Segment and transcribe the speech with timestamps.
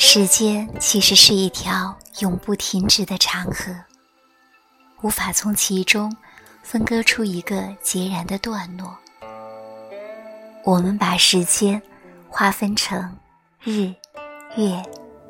[0.00, 3.74] 时间其实是一条永不停止的长河，
[5.02, 6.16] 无法从其中
[6.62, 8.96] 分割出一个截然的段落。
[10.64, 11.82] 我们把时间
[12.28, 13.12] 划分成
[13.60, 13.92] 日、
[14.56, 14.80] 月、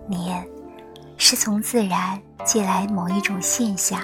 [0.07, 0.47] 年，
[1.17, 3.99] 是从自然借来某一种现象，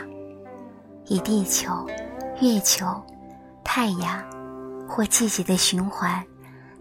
[1.05, 1.87] 以地球、
[2.41, 2.87] 月球、
[3.63, 4.25] 太阳
[4.89, 6.25] 或季节的循环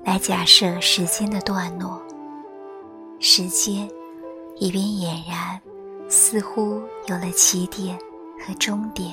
[0.05, 2.01] 来假设时间的段落。
[3.19, 3.89] 时间
[4.57, 5.59] 一边俨然
[6.09, 7.97] 似乎有了起点
[8.39, 9.11] 和终点，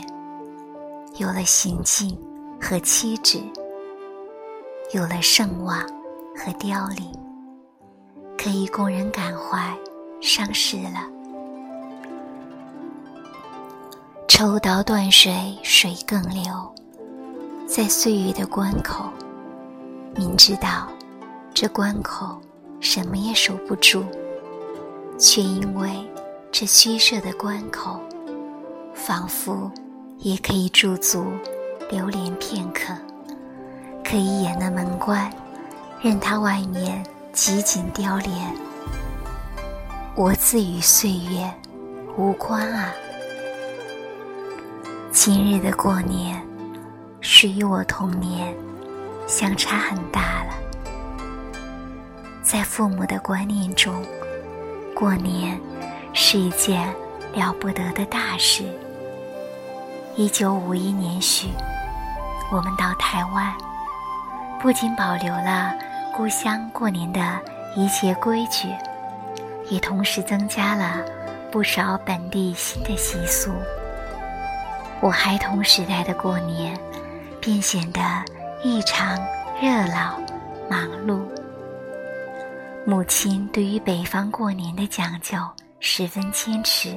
[1.17, 2.19] 有了行进
[2.61, 3.39] 和期止，
[4.93, 5.79] 有了盛望
[6.37, 7.13] 和凋零，
[8.37, 9.75] 可以供人感怀
[10.21, 11.09] 伤逝了。
[14.29, 16.45] 抽刀断水，水更流。
[17.67, 19.09] 在岁月的关口，
[20.17, 20.89] 明知道
[21.55, 22.41] 这关口。
[22.81, 24.05] 什么也守不住，
[25.19, 25.91] 却因为
[26.51, 28.01] 这虚设的关口，
[28.95, 29.71] 仿佛
[30.19, 31.27] 也可以驻足
[31.91, 32.95] 流连片刻，
[34.03, 35.31] 可以掩那门关，
[36.01, 38.33] 任它外面极尽凋零。
[40.17, 41.49] 我自与岁月
[42.17, 42.93] 无关啊。
[45.13, 46.41] 今日的过年，
[47.21, 48.55] 是与我童年
[49.27, 50.55] 相差很大了。
[52.51, 53.95] 在父母的观念中，
[54.93, 55.57] 过年
[56.13, 56.93] 是一件
[57.33, 58.65] 了不得的大事。
[60.17, 61.51] 一九五一年许，
[62.51, 63.55] 我们到台湾，
[64.61, 65.73] 不仅保留了
[66.13, 67.39] 故乡过年的
[67.77, 68.67] 一切规矩，
[69.69, 71.05] 也同时增加了
[71.53, 73.53] 不少本地新的习俗。
[74.99, 76.77] 我孩童时代的过年，
[77.41, 78.01] 便显得
[78.65, 79.17] 异常
[79.63, 80.19] 热闹、
[80.69, 81.21] 忙碌。
[82.87, 85.37] 母亲对于北方过年的讲究
[85.81, 86.97] 十分坚持。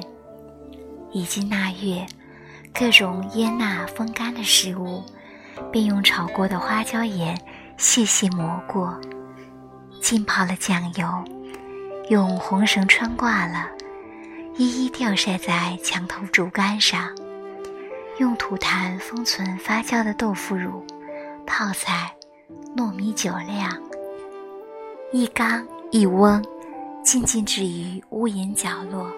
[1.12, 2.04] 已经那月，
[2.72, 5.04] 各种腌纳风干的食物，
[5.70, 7.38] 便用炒过的花椒盐
[7.76, 8.98] 细细磨过，
[10.00, 11.06] 浸泡了酱油，
[12.08, 13.68] 用红绳穿挂了，
[14.56, 17.14] 一一吊晒在墙头竹竿上，
[18.18, 20.84] 用土坛封存发酵的豆腐乳、
[21.46, 22.10] 泡菜、
[22.74, 23.70] 糯米酒酿，
[25.14, 25.64] 一缸。
[25.92, 26.44] 一翁，
[27.04, 29.08] 静静置于屋檐角落。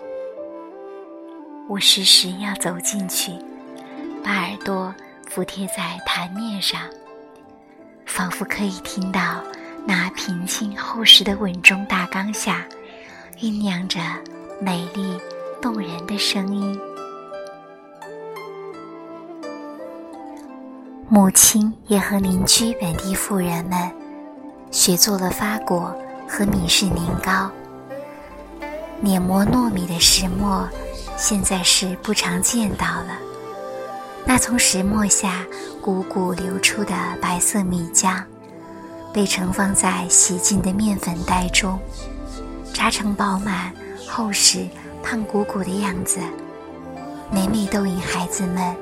[1.71, 3.33] 我时时要走进去，
[4.23, 4.95] 把耳朵
[5.27, 6.79] 伏贴在坛面上，
[8.05, 9.43] 仿佛可以听到
[9.87, 12.67] 那平静厚实的稳重大缸下
[13.39, 13.99] 酝酿着
[14.61, 15.19] 美丽
[15.63, 16.79] 动人的声音。
[21.09, 23.91] 母亲也和邻居本地妇人们
[24.77, 25.97] 学做了发果。
[26.29, 27.49] 和米式年糕，
[29.01, 30.69] 碾磨糯米的石磨，
[31.17, 33.17] 现在是不常见到了。
[34.25, 35.47] 那从石磨下
[35.81, 36.93] 汩汩流出的
[37.23, 38.21] 白色米浆，
[39.13, 41.79] 被盛放在洗净的面粉袋中，
[42.75, 43.73] 扎成饱满、
[44.09, 44.69] 厚实、
[45.01, 46.19] 胖鼓鼓的样子，
[47.31, 48.75] 每每逗引孩子们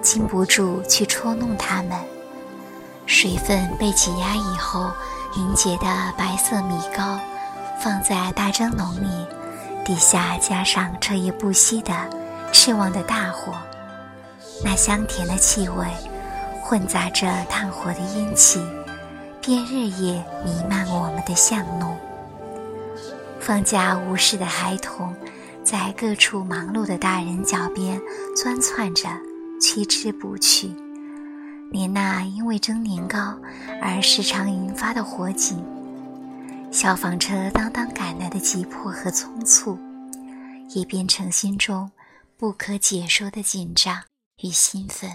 [0.00, 1.92] 禁不住去戳弄它们。
[3.04, 4.90] 水分被挤压以后。
[5.36, 5.86] 凝结的
[6.16, 7.20] 白色米糕，
[7.78, 9.26] 放在大蒸笼里，
[9.84, 11.92] 底下加上彻夜不息的
[12.52, 13.52] 赤旺的大火，
[14.64, 15.86] 那香甜的气味，
[16.62, 18.64] 混杂着炭火的烟气，
[19.42, 21.94] 便日夜弥漫我们的巷弄。
[23.38, 25.14] 放假无事的孩童，
[25.62, 28.00] 在各处忙碌的大人脚边
[28.34, 29.06] 钻窜着，
[29.60, 30.74] 去之不去。
[31.70, 33.38] 连那因为蒸年糕
[33.82, 35.62] 而时常引发的火警，
[36.72, 39.78] 消防车当当赶来的急迫和匆促，
[40.70, 41.90] 也变成心中
[42.36, 44.04] 不可解说的紧张
[44.42, 45.10] 与兴奋。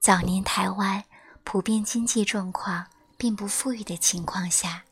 [0.00, 1.04] 早年台湾
[1.44, 2.86] 普遍经济状况
[3.16, 4.84] 并不富裕的情况下，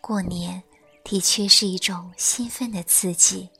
[0.00, 0.62] 过年
[1.04, 3.50] 的确是一种兴奋的刺激，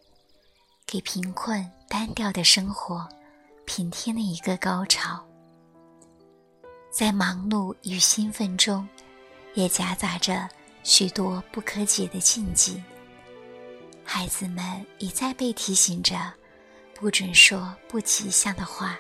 [0.87, 3.09] 给贫困单调的生活。
[3.67, 5.25] 平添了一个高潮，
[6.91, 8.87] 在忙碌与兴奋中，
[9.55, 10.49] 也夹杂着
[10.83, 12.83] 许多不可解的禁忌。
[14.05, 14.65] 孩子们
[14.99, 16.17] 一再被提醒着，
[16.95, 18.99] 不准说不吉祥的话。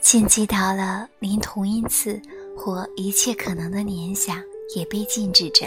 [0.00, 2.22] 禁忌到了连同音字
[2.56, 4.40] 或一切可能的联想
[4.76, 5.66] 也被禁止着。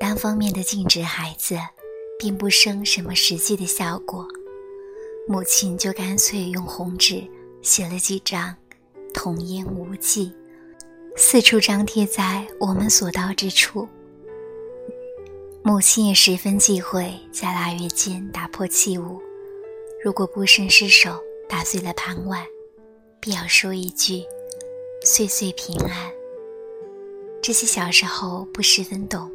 [0.00, 1.58] 单方面的禁止孩子，
[2.18, 4.26] 并不生什么实际的效果。
[5.30, 7.22] 母亲就干脆用红纸
[7.62, 8.52] 写了几张
[9.14, 10.34] “童言无忌”，
[11.16, 13.88] 四处张贴在我们所到之处。
[15.62, 19.22] 母亲也十分忌讳在腊月间打破器物，
[20.04, 21.16] 如果不慎失手
[21.48, 22.44] 打碎了盘碗，
[23.20, 24.24] 必要说一句
[25.06, 26.10] “岁岁平安”。
[27.40, 29.30] 这些小时候不十分懂，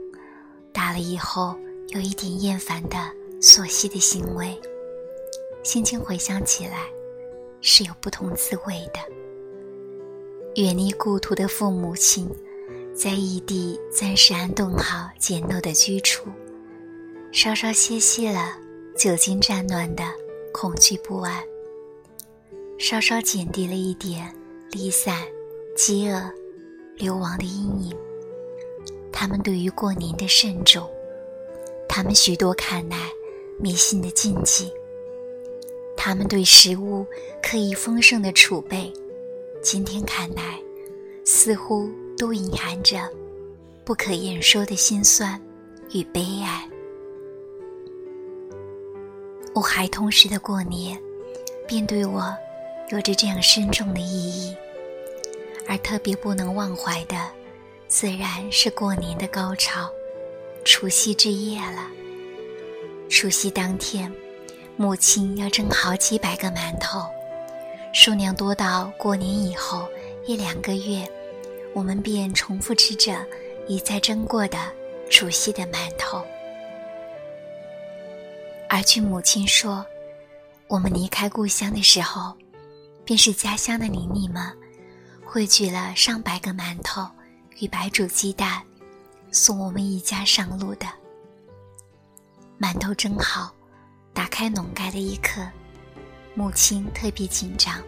[0.74, 1.56] 大了以后
[1.88, 2.98] 有一点厌烦的
[3.40, 4.60] 琐细的行为，
[5.66, 6.86] 现今回想起来，
[7.60, 10.62] 是有不同滋味的。
[10.62, 12.30] 远离故土的父母亲，
[12.94, 16.30] 在异地暂时安顿好简陋的居处，
[17.32, 18.56] 稍稍歇息了
[18.96, 20.04] 久经战乱的
[20.54, 21.44] 恐惧不安，
[22.78, 24.32] 稍稍减低了一点
[24.70, 25.26] 离散、
[25.76, 26.32] 饥饿。
[26.96, 27.98] 流亡的阴影，
[29.12, 30.88] 他们对于过年的慎重，
[31.90, 33.10] 他们许多看来
[33.60, 34.72] 迷信的禁忌，
[36.08, 37.04] 他们对食物
[37.42, 38.94] 刻意丰盛的储备，
[39.64, 40.62] 今天看来，
[41.26, 43.10] 似乎都隐含着
[43.84, 45.42] 不可言说的心酸
[45.94, 46.70] 与悲哀。
[49.56, 50.96] 我孩童时的过年，
[51.68, 52.32] 便对我
[52.92, 54.56] 有着这样深重的意义。
[55.68, 57.18] 而特别不能忘怀的，
[57.88, 59.90] 自然是过年的高潮——
[60.64, 61.90] 除夕之夜了。
[63.10, 64.14] 除夕当天，
[64.78, 67.06] 母亲要蒸好几百个馒头，
[67.94, 69.88] 数量多到过年以后
[70.28, 71.10] 一两个月，
[71.74, 73.26] 我们便重复吃着
[73.68, 74.58] 一再蒸过的
[75.10, 76.22] 除夕的馒头。
[78.68, 79.86] 而据母亲说，
[80.68, 82.36] 我们离开故乡的时候，
[83.06, 84.44] 便是家乡的邻里们。
[85.26, 87.06] 汇聚了上百个馒头
[87.60, 88.62] 与白煮鸡蛋，
[89.32, 90.86] 送我们一家上路的。
[92.60, 93.54] 馒头蒸好，
[94.16, 95.42] 打开笼盖的一刻，
[96.34, 97.84] 母亲特别紧张，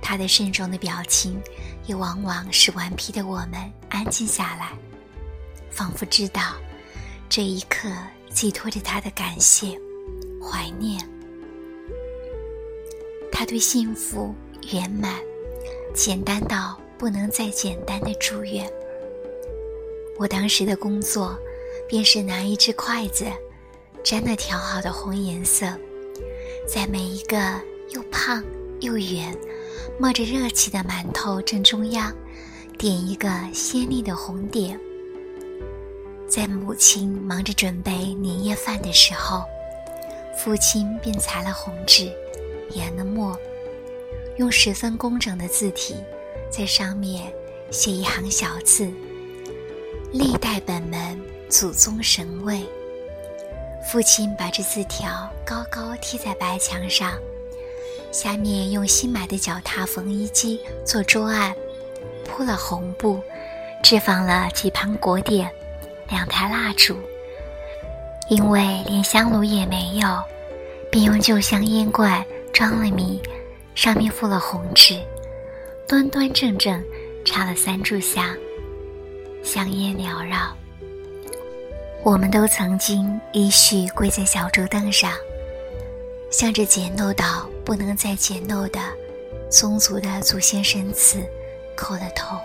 [0.00, 1.40] 她的慎重的表情
[1.86, 4.72] 也往往使顽皮的我们安静下来，
[5.70, 6.56] 仿佛知道
[7.28, 7.90] 这一刻
[8.30, 9.78] 寄托着她的感谢、
[10.42, 10.98] 怀念。
[13.30, 14.34] 她对幸福
[14.72, 15.14] 圆满。
[15.94, 18.70] 简单到不能再简单的祝愿。
[20.16, 21.36] 我当时的工作，
[21.88, 23.24] 便是拿一只筷子，
[24.02, 25.66] 沾了调好的红颜色，
[26.66, 27.36] 在每一个
[27.90, 28.42] 又胖
[28.80, 29.36] 又圆、
[29.98, 32.14] 冒着热气的馒头正中央，
[32.78, 34.78] 点一个鲜丽的红点。
[36.26, 39.42] 在母亲忙着准备年夜饭的时候，
[40.38, 42.10] 父亲便裁了红纸，
[42.70, 43.36] 研了墨。
[44.36, 45.96] 用十分工整的字体，
[46.48, 47.32] 在上面
[47.70, 48.88] 写一行小字
[50.12, 52.62] ：“历代本门祖宗神位。”
[53.90, 57.14] 父亲把这字条高高贴在白墙上，
[58.12, 61.54] 下面用新买的脚踏缝衣机做桌案，
[62.22, 63.18] 铺了红布，
[63.82, 65.50] 置放了几盘果点，
[66.10, 66.98] 两台蜡烛。
[68.28, 70.22] 因为连香炉也没有，
[70.92, 73.18] 便用旧香烟罐装了米。
[73.74, 75.00] 上面附了红纸，
[75.86, 76.84] 端端正正
[77.24, 78.36] 插了三炷香，
[79.42, 80.54] 香烟缭绕。
[82.04, 85.12] 我们都曾经依序跪在小桌凳上，
[86.30, 88.80] 向着简陋到不能再简陋的
[89.50, 91.22] 宗族的祖先神祠
[91.76, 92.38] 叩了头。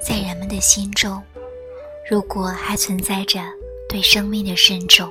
[0.00, 1.22] 在人们的心中，
[2.10, 3.40] 如果还存在着
[3.88, 5.08] 对生命的慎重，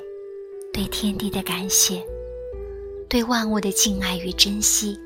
[0.73, 2.03] 对天地的感谢。
[3.07, 4.99] 对万物的敬爱与珍惜，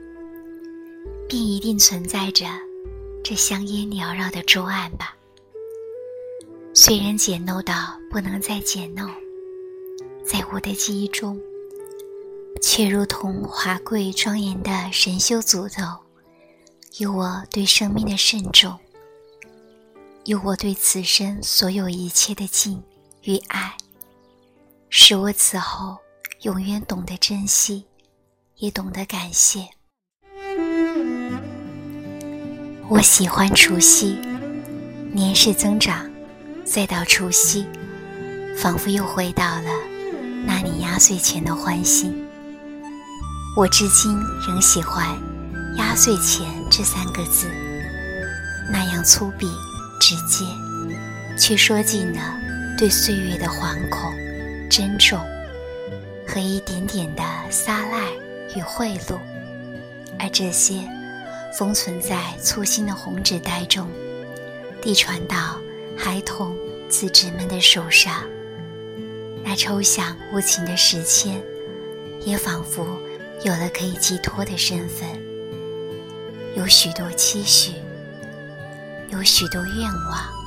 [1.27, 2.45] 便一定存在着
[3.23, 5.15] 这香烟缭绕的桌案吧。
[6.73, 9.09] 虽然简陋到不能再简陋，
[10.25, 11.39] 在我的记忆中，
[12.61, 15.83] 却如同华贵庄严的神修祖斗，
[16.99, 18.77] 有我对生命的慎重，
[20.25, 22.81] 有我对此生所有一切的敬
[23.23, 23.75] 与爱，
[24.89, 25.97] 使我此后
[26.41, 27.85] 永远懂得珍惜。
[28.61, 29.65] 也懂得感谢。
[32.89, 34.17] 我喜欢除夕，
[35.13, 36.08] 年事增长，
[36.71, 37.65] 再到除夕，
[38.55, 39.71] 仿佛又回到了
[40.45, 42.23] 那年压岁钱的欢欣。
[43.57, 44.15] 我至今
[44.47, 45.17] 仍喜欢
[45.77, 47.47] “压岁钱”这三个字，
[48.71, 49.47] 那样粗鄙、
[49.99, 50.45] 直接，
[51.39, 52.21] 却说尽了
[52.77, 54.13] 对岁月的惶恐、
[54.69, 55.19] 珍重
[56.27, 58.07] 和一点点的撒赖。
[58.55, 59.19] 与贿赂，
[60.17, 60.81] 而这些
[61.55, 63.87] 封存在粗心的红纸袋中，
[64.81, 65.55] 递传到
[66.01, 66.55] 孩童
[66.87, 68.23] 子侄们的手上，
[69.43, 71.43] 那抽象无情的时间，
[72.21, 72.97] 也仿佛
[73.43, 75.09] 有了可以寄托的身份。
[76.55, 77.73] 有许多期许，
[79.09, 80.38] 有许多愿望。